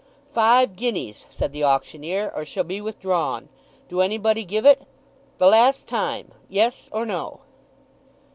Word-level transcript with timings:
"Five 0.31 0.75
guineas," 0.77 1.27
said 1.29 1.51
the 1.53 1.63
auctioneer, 1.63 2.31
"or 2.35 2.43
she'll 2.43 2.63
be 2.63 2.81
withdrawn. 2.81 3.49
Do 3.87 4.01
anybody 4.01 4.43
give 4.45 4.65
it? 4.65 4.81
The 5.37 5.45
last 5.45 5.87
time. 5.87 6.31
Yes 6.49 6.89
or 6.91 7.05
no?" 7.05 7.41